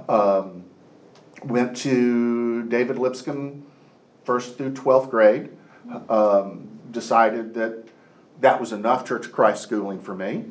[0.08, 0.66] Um,
[1.44, 3.66] went to David Lipscomb
[4.24, 5.50] first through 12th grade.
[6.10, 7.88] Um, decided that
[8.42, 10.46] that was enough Church of Christ schooling for me.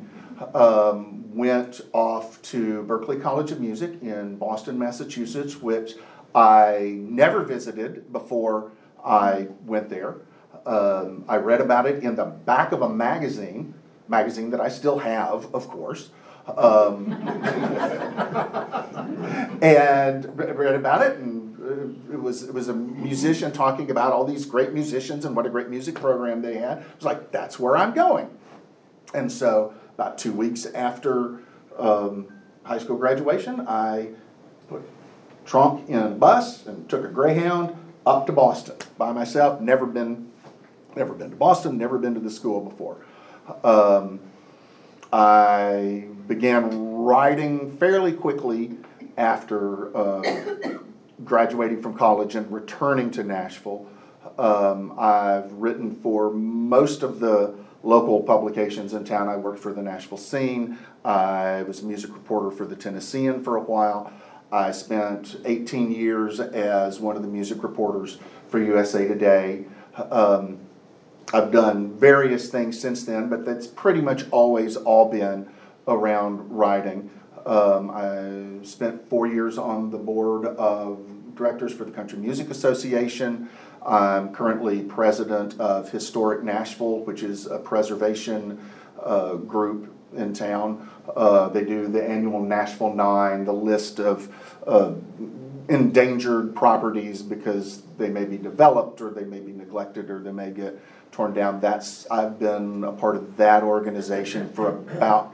[0.53, 5.93] Um, went off to Berklee College of Music in Boston, Massachusetts, which
[6.33, 8.71] I never visited before
[9.03, 10.17] I went there.
[10.65, 13.73] Um, I read about it in the back of a magazine,
[14.07, 16.09] magazine that I still have, of course.
[16.55, 17.11] Um,
[19.61, 24.13] and re- read about it and uh, it was it was a musician talking about
[24.13, 26.79] all these great musicians and what a great music program they had.
[26.79, 28.29] I was like that's where I'm going.
[29.13, 31.39] And so about two weeks after
[31.77, 32.31] um,
[32.63, 34.09] high school graduation, I
[34.67, 34.81] put
[35.49, 39.59] trunk in a bus and took a Greyhound up to Boston by myself.
[39.59, 40.31] Never been,
[40.95, 41.77] never been to Boston.
[41.77, 42.97] Never been to the school before.
[43.63, 44.19] Um,
[45.11, 48.77] I began writing fairly quickly
[49.17, 50.77] after uh,
[51.25, 53.87] graduating from college and returning to Nashville.
[54.37, 59.27] Um, I've written for most of the local publications in town.
[59.27, 60.77] I worked for the Nashville Scene.
[61.03, 64.13] I was a music reporter for the Tennessean for a while.
[64.51, 69.65] I spent 18 years as one of the music reporters for USA Today.
[69.95, 70.59] Um,
[71.31, 75.47] I've done various things since then, but that's pretty much always all been
[75.87, 77.11] around writing.
[77.45, 80.99] Um, I spent four years on the board of
[81.35, 83.49] directors for the Country Music Association.
[83.85, 88.59] I'm currently president of Historic Nashville, which is a preservation
[89.01, 90.89] uh, group in town.
[91.15, 94.29] Uh, they do the annual Nashville Nine, the list of
[94.65, 94.93] uh,
[95.67, 100.51] endangered properties because they may be developed or they may be neglected or they may
[100.51, 100.79] get
[101.11, 101.59] torn down.
[101.59, 105.33] That's I've been a part of that organization for about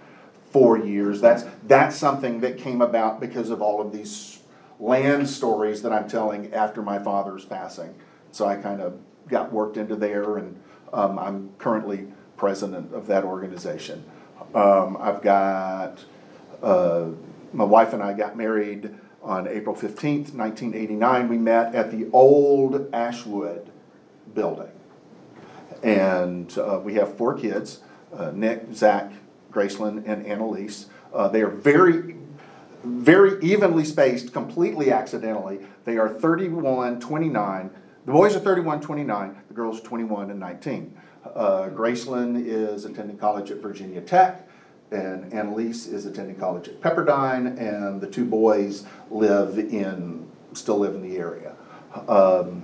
[0.51, 1.21] four years.
[1.21, 4.39] That's that's something that came about because of all of these
[4.79, 7.95] land stories that I'm telling after my father's passing.
[8.31, 10.59] So I kind of got worked into there, and
[10.93, 12.07] um, I'm currently
[12.37, 14.03] president of that organization.
[14.55, 16.05] Um, I've got
[16.63, 17.07] uh,
[17.51, 21.27] my wife and I got married on April 15th, 1989.
[21.27, 23.69] We met at the old Ashwood
[24.33, 24.71] building.
[25.83, 27.81] And uh, we have four kids
[28.13, 29.11] uh, Nick, Zach,
[29.51, 30.85] Graceland, and Annalise.
[31.13, 32.15] Uh, they are very,
[32.83, 35.59] very evenly spaced, completely accidentally.
[35.83, 37.69] They are 31, 29.
[38.05, 39.35] The boys are 31, 29.
[39.49, 40.95] The girls are 21 and 19.
[41.33, 44.44] Uh, Graceland is attending college at Virginia Tech,
[44.91, 50.95] and Annalise is attending college at Pepperdine, and the two boys live in, still live
[50.95, 51.55] in the area.
[52.07, 52.63] Um,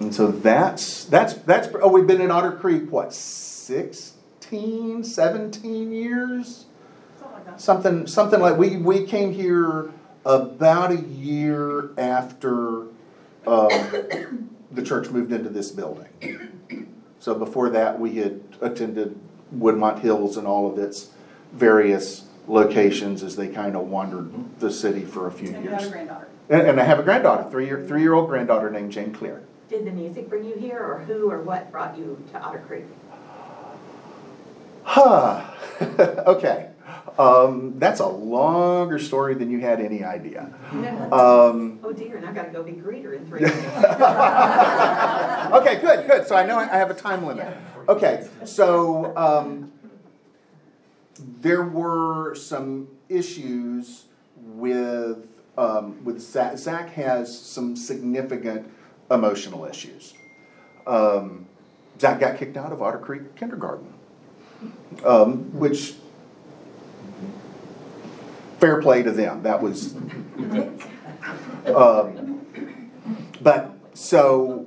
[0.00, 6.64] and so that's, that's, that's, oh, we've been in Otter Creek, what, 16, 17 years?
[7.56, 8.06] Something.
[8.06, 9.90] Something, like, we, we came here
[10.24, 12.82] about a year after,
[13.46, 16.08] um, the church moved into this building.
[17.18, 19.18] So before that, we had attended
[19.56, 21.10] Woodmont Hills and all of its
[21.52, 24.30] various locations as they kind of wandered
[24.60, 25.92] the city for a few And you have a years.
[25.92, 26.28] granddaughter.
[26.48, 29.42] And, and I have a granddaughter, three-year, three-year-old granddaughter named Jane Clear.
[29.68, 32.84] Did the music bring you here, or who or what brought you to Otter Creek?
[34.82, 35.44] Huh,
[36.26, 36.70] okay.
[37.18, 40.52] Um, that's a longer story than you had any idea.
[41.12, 43.56] Um, Oh dear, and I've gotta go be greeter in three minutes.
[45.52, 46.26] okay, good, good.
[46.26, 47.46] So I know I I have a time limit.
[47.90, 49.72] Okay, so um,
[51.18, 54.04] there were some issues
[54.36, 55.26] with
[55.58, 56.56] um, with Zach.
[56.56, 58.70] Zach has some significant
[59.10, 60.14] emotional issues.
[60.86, 61.46] Um,
[62.00, 63.92] Zach got kicked out of Otter Creek Kindergarten,
[65.04, 65.94] um, which
[68.60, 69.42] fair play to them.
[69.42, 69.96] That was.
[71.66, 72.46] Um,
[73.40, 74.66] but so.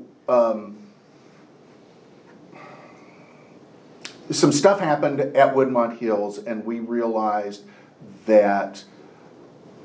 [4.33, 7.63] Some stuff happened at Woodmont Hills, and we realized
[8.25, 8.83] that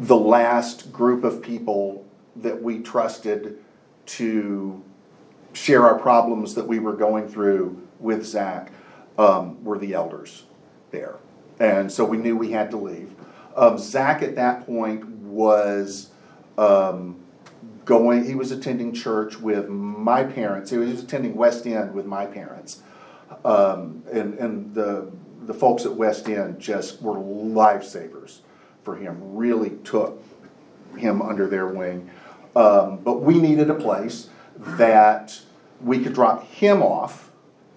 [0.01, 3.59] the last group of people that we trusted
[4.07, 4.82] to
[5.53, 8.72] share our problems that we were going through with Zach
[9.18, 10.44] um, were the elders
[10.90, 11.16] there.
[11.59, 13.14] And so we knew we had to leave.
[13.57, 16.11] Um, Zach at that point was
[16.57, 17.16] um,
[17.84, 20.70] going, he was attending church with my parents.
[20.70, 22.82] He was attending West End with my parents.
[23.45, 25.11] Um, and, and the,
[25.47, 28.41] the folks at West End just were lifesavers
[28.82, 30.22] for him, really took
[30.97, 32.11] him under their wing.
[32.57, 35.41] Um, but we needed a place that
[35.80, 37.30] we could drop him off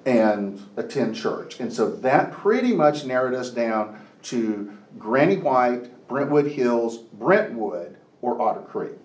[0.05, 1.59] and attend church.
[1.59, 8.41] And so that pretty much narrowed us down to Granny White, Brentwood Hills, Brentwood, or
[8.41, 8.97] Otter Creek.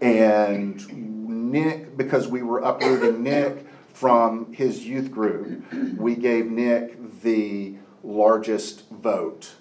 [0.00, 5.64] And Nick, because we were uprooting Nick from his youth group,
[5.96, 9.54] we gave Nick the largest vote.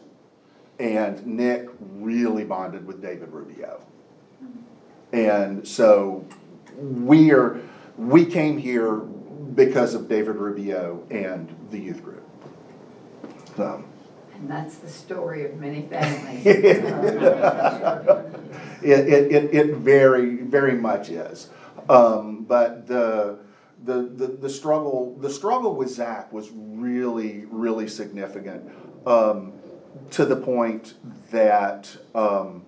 [0.79, 3.85] And Nick really bonded with David Rubio.
[5.13, 6.25] And so
[6.77, 7.59] we are,
[7.97, 12.23] we came here because of David Rubio and the youth group.
[13.57, 13.83] So,
[14.35, 16.45] And that's the story of many families.
[18.83, 21.49] It, it, it, it very, very much is.
[21.87, 23.37] Um, but the,
[23.83, 28.69] the, the, the struggle, the struggle with Zach was really, really significant.
[29.05, 29.53] Um,
[30.11, 30.93] to the point
[31.31, 32.65] that, um,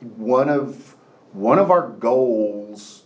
[0.00, 0.96] one of,
[1.32, 3.04] one of our goals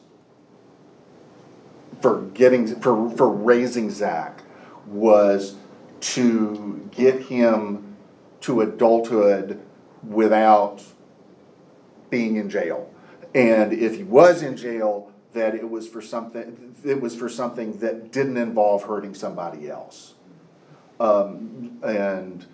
[2.00, 4.42] for getting, for, for raising Zach
[4.86, 5.56] was
[6.00, 7.96] to get him
[8.40, 9.60] to adulthood
[10.02, 10.82] without
[12.10, 12.92] being in jail.
[13.34, 17.78] And if he was in jail, that it was for something, it was for something
[17.78, 20.14] that didn't involve hurting somebody else.
[21.00, 22.46] Um, and,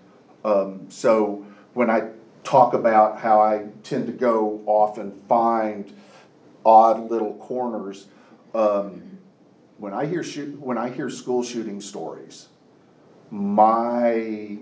[0.44, 2.10] um, so when I
[2.44, 5.92] talk about how I tend to go off and find
[6.64, 8.06] odd little corners,
[8.54, 9.18] um,
[9.76, 12.48] when I hear shoot, when I hear school shooting stories,
[13.30, 14.58] my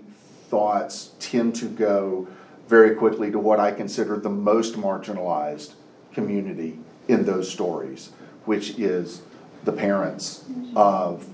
[0.49, 2.27] thoughts tend to go
[2.67, 5.73] very quickly to what I consider the most marginalized
[6.13, 8.11] community in those stories,
[8.45, 9.21] which is
[9.63, 10.45] the parents
[10.75, 11.27] of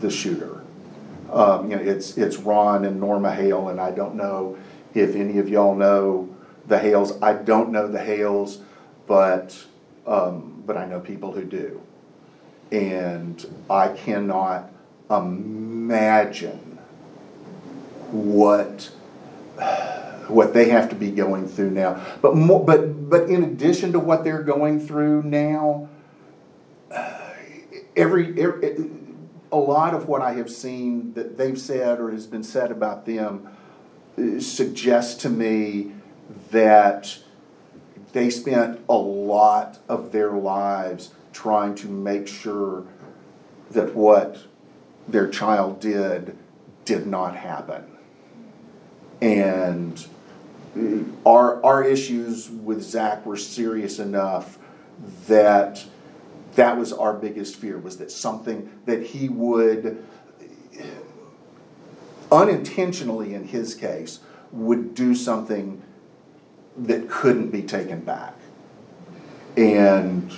[0.00, 0.62] the shooter.
[1.30, 4.56] Um, you know, it's, it's Ron and Norma Hale, and I don't know
[4.94, 6.34] if any of y'all know
[6.66, 7.20] the Hales.
[7.20, 8.58] I don't know the Hales,
[9.06, 9.64] but,
[10.06, 11.80] um, but I know people who do.
[12.70, 14.70] And I cannot
[15.10, 16.78] imagine
[18.10, 18.90] what
[20.28, 22.04] what they have to be going through now.
[22.20, 25.88] But more, but but in addition to what they're going through now,
[27.96, 28.90] every, every
[29.50, 33.06] a lot of what I have seen that they've said or has been said about
[33.06, 33.48] them
[34.18, 35.92] uh, suggests to me
[36.50, 37.18] that
[38.12, 42.84] they spent a lot of their lives trying to make sure
[43.70, 44.46] that what
[45.08, 46.36] their child did
[46.84, 47.84] did not happen.
[49.20, 50.15] And uh,
[51.24, 54.58] our, our issues with Zach were serious enough
[55.26, 55.84] that
[56.54, 60.04] that was our biggest fear was that something that he would
[62.32, 64.20] unintentionally in his case
[64.52, 65.82] would do something
[66.76, 68.34] that couldn't be taken back.
[69.56, 70.32] And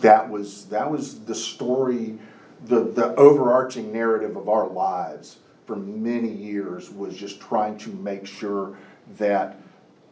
[0.00, 2.18] that was that was the story
[2.66, 8.26] the the overarching narrative of our lives for many years was just trying to make
[8.26, 8.76] sure
[9.18, 9.56] that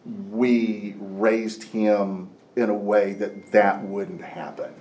[0.04, 4.72] we raised him in a way that that wouldn't happen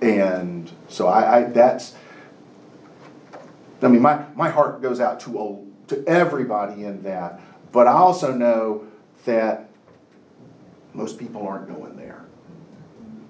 [0.00, 1.94] and so I, I that's
[3.80, 7.40] I mean my my heart goes out to to everybody in that
[7.72, 8.86] But I also know
[9.24, 9.68] that
[10.92, 12.24] most people aren't going there.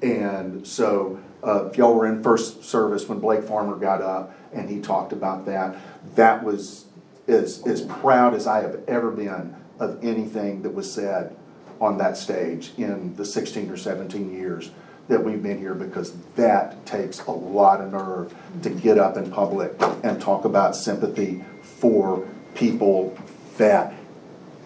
[0.03, 4.68] And so, uh, if y'all were in first service when Blake Farmer got up and
[4.68, 5.76] he talked about that,
[6.16, 6.86] that was
[7.28, 11.37] as, as proud as I have ever been of anything that was said
[11.80, 14.70] on that stage in the sixteen or seventeen years
[15.09, 19.30] that we've been here, because that takes a lot of nerve to get up in
[19.30, 19.74] public
[20.05, 23.16] and talk about sympathy for people
[23.59, 23.95] that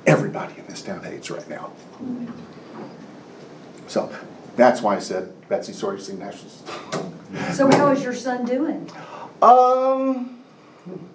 [0.07, 1.73] everybody in this town hates right now.
[3.87, 4.15] So,
[4.57, 6.63] that's why I said Betsy Sorensen Nationals.
[7.55, 8.91] So how is your son doing?
[9.41, 10.43] Um,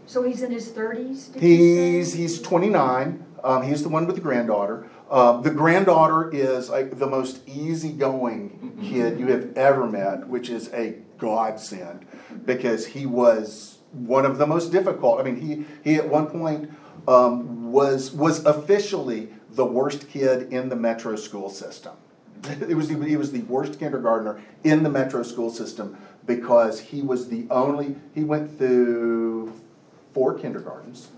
[0.07, 4.87] So he's in his thirties, he's, he's twenty-nine, um, he's the one with the granddaughter.
[5.09, 10.71] Uh, the granddaughter is like the most easygoing kid you have ever met, which is
[10.73, 12.05] a godsend,
[12.45, 16.71] because he was one of the most difficult, I mean, he, he at one point,
[17.07, 21.93] um, was, was officially the worst kid in the metro school system.
[22.67, 27.29] It was, he was the worst kindergartner in the metro school system because he was
[27.29, 29.53] the only, he went through
[30.13, 31.09] four kindergartens,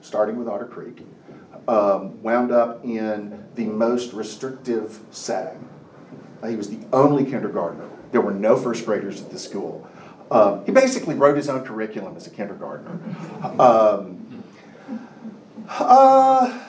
[0.00, 1.04] starting with Otter Creek,
[1.68, 5.68] um, wound up in the most restrictive setting.
[6.42, 7.88] Uh, He was the only kindergartner.
[8.12, 9.86] There were no first graders at the school.
[10.30, 12.98] Um, he basically wrote his own curriculum as a kindergartner.
[13.58, 14.44] Um,
[15.68, 16.60] uh,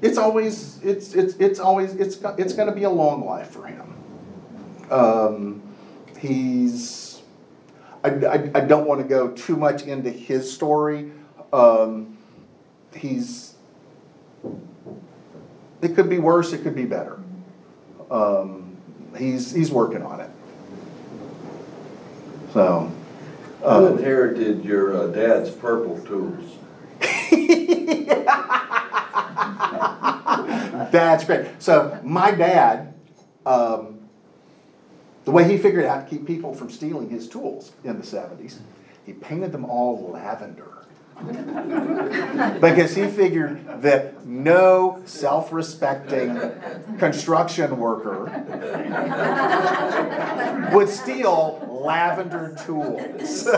[0.00, 3.66] it's always it's it's it's always it's it's going to be a long life for
[3.66, 3.94] him.
[4.90, 5.62] Um,
[6.18, 7.20] he's
[8.04, 11.10] I, I, I don't want to go too much into his story.
[11.52, 12.16] Um,
[12.94, 13.47] he's
[15.82, 16.52] it could be worse.
[16.52, 17.18] It could be better.
[18.10, 18.76] Um,
[19.16, 20.30] he's he's working on it.
[22.52, 22.92] So.
[23.60, 26.58] I um, inherited your uh, dad's purple tools.
[30.92, 31.48] That's great.
[31.58, 32.94] So my dad,
[33.44, 34.08] um,
[35.24, 38.60] the way he figured out to keep people from stealing his tools in the seventies,
[39.04, 40.86] he painted them all lavender.
[42.60, 46.38] Because he figured that no self-respecting
[46.98, 48.24] construction worker
[50.72, 53.48] would steal lavender tools.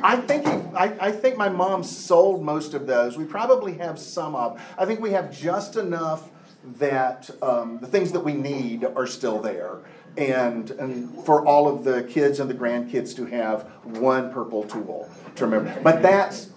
[0.00, 3.16] I think he, I, I think my mom sold most of those.
[3.18, 4.60] We probably have some of.
[4.78, 6.30] I think we have just enough
[6.78, 9.78] that um, the things that we need are still there,
[10.18, 15.08] and and for all of the kids and the grandkids to have one purple tool
[15.36, 15.80] to remember.
[15.82, 16.50] But that's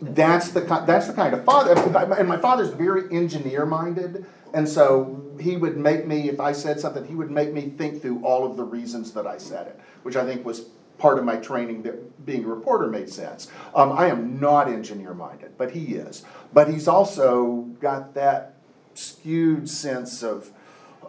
[0.00, 1.74] that's the that's the kind of father
[2.18, 6.80] and my father's very engineer minded and so he would make me if i said
[6.80, 9.80] something he would make me think through all of the reasons that i said it
[10.02, 10.66] which i think was
[10.98, 15.14] part of my training that being a reporter made sense um, i am not engineer
[15.14, 18.54] minded but he is but he's also got that
[18.94, 20.50] skewed sense of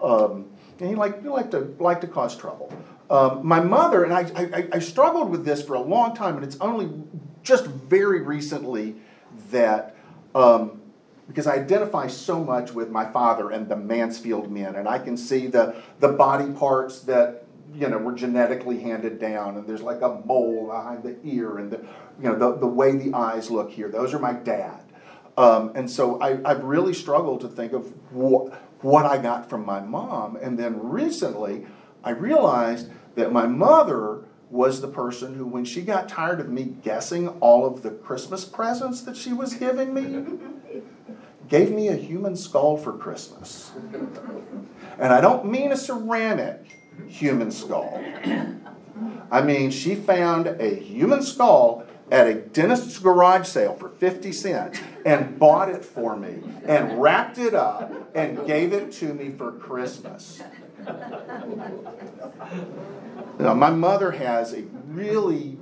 [0.04, 0.46] um,
[0.80, 2.72] and he like he like to like to cause trouble.
[3.10, 6.44] Um, my mother and I, I I struggled with this for a long time, and
[6.44, 6.90] it's only
[7.44, 8.96] just very recently
[9.52, 9.96] that
[10.34, 10.82] um,
[11.28, 15.18] because I identify so much with my father and the Mansfield men, and I can
[15.18, 20.02] see the the body parts that you know were genetically handed down, and there's like
[20.02, 21.78] a mole behind the ear, and the
[22.22, 23.90] you know the the way the eyes look here.
[23.90, 24.83] Those are my dad.
[25.38, 29.66] Um, and so I, I've really struggled to think of what, what I got from
[29.66, 30.36] my mom.
[30.36, 31.66] And then recently,
[32.04, 36.76] I realized that my mother was the person who, when she got tired of me
[36.84, 40.38] guessing all of the Christmas presents that she was giving me,
[41.50, 43.72] gave me a human skull for Christmas.
[45.00, 48.00] And I don't mean a ceramic human skull.
[49.32, 54.80] I mean, she found a human skull at a dentist's garage sale for 50 cents
[55.06, 59.52] and bought it for me and wrapped it up and gave it to me for
[59.52, 60.42] Christmas.
[63.40, 65.58] Now, my mother has a really,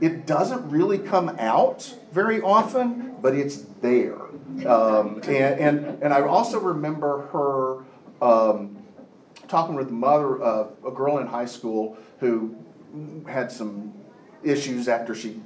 [0.00, 4.20] it doesn't really come out very often, but it's there.
[4.66, 7.84] Um, and, and, and I also remember her
[8.26, 8.82] um,
[9.48, 12.56] talking with the mother of a girl in high school who
[13.28, 13.92] had some
[14.42, 15.40] issues after she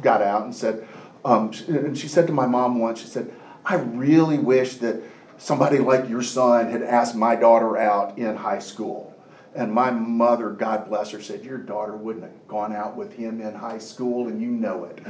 [0.00, 0.86] got out and said,
[1.24, 3.32] um, and she said to my mom once, she said,
[3.64, 5.02] I really wish that
[5.36, 9.14] somebody like your son had asked my daughter out in high school.
[9.54, 13.40] And my mother, God bless her, said, Your daughter wouldn't have gone out with him
[13.40, 14.98] in high school, and you know it.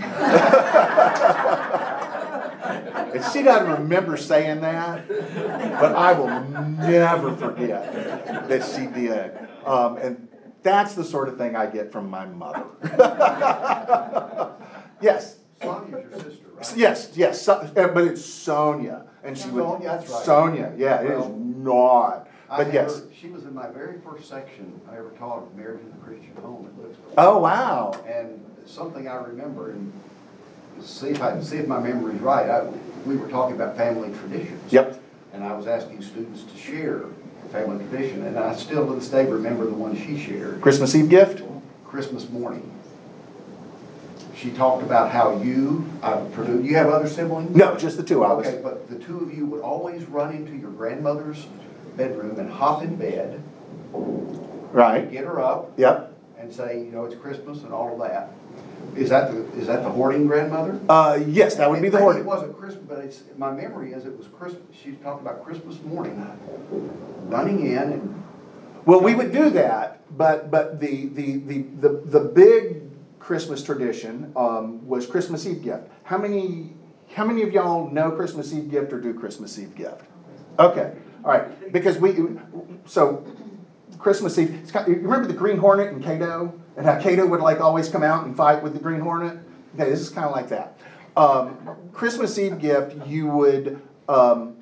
[3.14, 6.40] and she doesn't remember saying that, but I will
[6.78, 9.36] never forget that she did.
[9.66, 10.28] Um, and
[10.62, 12.64] that's the sort of thing I get from my mother.
[15.00, 15.36] yes.
[15.62, 16.76] Sonia's your sister, right?
[16.76, 19.62] Yes, yes, so- uh, but it's Sonia, and she would.
[19.64, 20.24] Sonia, that's right.
[20.24, 22.98] Sonia, yeah, it is Well, not, I but had yes.
[23.00, 26.32] her- She was in my very first section I ever taught, Married to the Christian
[26.42, 26.96] Home at.
[27.18, 27.92] Oh, wow.
[28.06, 29.92] And something I remember, and
[30.80, 32.68] see if I, see if my memory's right, I,
[33.04, 34.72] we were talking about family traditions.
[34.72, 35.00] Yep.
[35.32, 37.04] And I was asking students to share
[37.50, 41.08] family tradition, and I still to this day remember the one she shared, Christmas Eve
[41.08, 41.42] gift?
[41.84, 42.70] Christmas morning.
[44.38, 47.56] She talked about how you, uh, produ- you have other siblings?
[47.56, 48.46] No, just the two of us.
[48.46, 51.46] Okay, but the two of you would always run into your grandmother's
[51.96, 53.42] bedroom and hop in bed,
[54.72, 56.12] Right, get her up, yep.
[56.38, 58.30] and say, you know, it's Christmas and all of that.
[58.94, 60.78] Is that the, is that the hoarding grandmother?
[60.88, 62.22] Uh, yes, that would be the hoarding.
[62.22, 65.82] It wasn't Christmas, but it's, my memory is it was Christmas, she talked about Christmas
[65.82, 66.24] morning,
[67.26, 68.24] running in and,
[68.84, 72.87] Well, we would do that, but, but the, the, the, the, the big
[73.28, 75.82] Christmas tradition, um, was Christmas Eve gift.
[76.04, 76.72] How many,
[77.12, 80.00] how many of y'all know Christmas Eve gift or do Christmas Eve gift?
[80.58, 82.16] Okay, all right, because we,
[82.86, 83.22] so,
[83.98, 86.58] Christmas Eve, it's kind, you remember the Green Hornet and Kato?
[86.78, 89.36] And how Kato would like always come out and fight with the Green Hornet?
[89.74, 90.78] Okay, this is kind of like that.
[91.14, 94.56] Um, Christmas Eve gift, you would, um,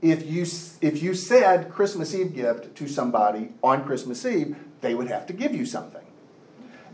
[0.00, 0.46] if you,
[0.80, 5.34] if you said Christmas Eve gift to somebody on Christmas Eve, they would have to
[5.34, 6.00] give you something.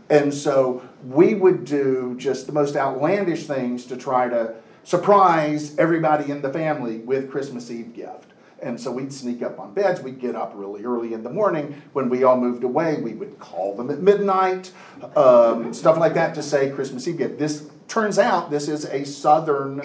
[0.09, 6.31] And so we would do just the most outlandish things to try to surprise everybody
[6.31, 8.31] in the family with Christmas Eve gift.
[8.61, 11.79] And so we'd sneak up on beds, we'd get up really early in the morning.
[11.93, 14.71] When we all moved away, we would call them at midnight,
[15.15, 17.37] um, stuff like that to say Christmas Eve gift.
[17.37, 19.81] This turns out this is a southern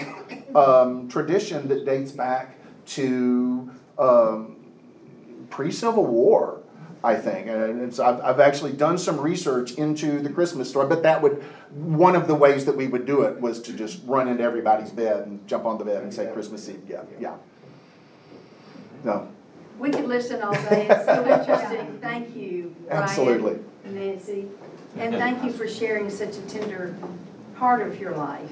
[0.55, 2.57] um, tradition that dates back
[2.87, 4.57] to um,
[5.51, 6.62] pre-Civil War,
[7.05, 7.49] I think.
[7.49, 11.43] And it's, I've, I've actually done some research into the Christmas story, but that would,
[11.73, 14.91] one of the ways that we would do it was to just run into everybody's
[14.91, 17.35] bed and jump on the bed and say Christmas Eve Yeah, yeah.
[19.05, 19.29] No,
[19.81, 23.03] We could listen all day, it's so interesting, thank you, Brian.
[23.03, 23.59] Absolutely.
[23.85, 24.47] Nancy,
[24.97, 26.95] and thank you for sharing such a tender
[27.57, 28.51] part of your life,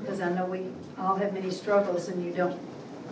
[0.00, 0.68] because I know we
[0.98, 2.58] all have many struggles and you don't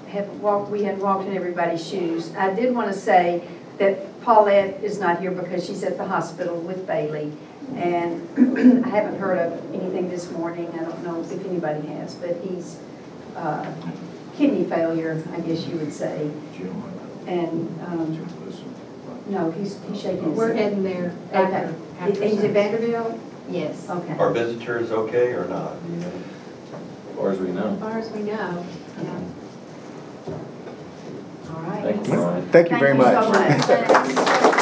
[0.09, 2.35] have walked, we had walked in everybody's shoes.
[2.35, 3.47] I did want to say
[3.78, 7.32] that Paulette is not here because she's at the hospital with Bailey,
[7.74, 8.26] and
[8.84, 12.78] I haven't heard of anything this morning, I don't know if anybody has, but he's,
[13.36, 13.72] uh,
[14.36, 16.30] kidney failure, I guess you would say,
[17.26, 18.26] and, um,
[19.28, 20.56] no, he's, he's shaking his We're head.
[20.56, 21.38] heading there Okay.
[21.38, 21.74] after.
[22.00, 22.52] after He's at service.
[22.52, 23.20] Vanderbilt?
[23.48, 24.18] Yes, as Okay.
[24.18, 25.72] Are visitors okay or not?
[26.02, 27.68] As far as we know.
[27.74, 28.64] As far as we know.
[29.02, 29.20] yeah.
[31.55, 31.82] All right.
[31.82, 33.64] Thank you, thank you very much.
[33.66, 34.55] So much.